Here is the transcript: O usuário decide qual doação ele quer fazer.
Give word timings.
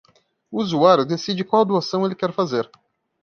O 0.49 0.59
usuário 0.63 1.05
decide 1.05 1.43
qual 1.43 1.63
doação 1.63 2.07
ele 2.07 2.15
quer 2.15 2.33
fazer. 2.33 2.67